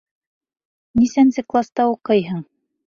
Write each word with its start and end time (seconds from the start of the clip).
—Нисәнсе 1.03 1.47
класта 1.53 1.89
уҡыйһың? 1.95 2.47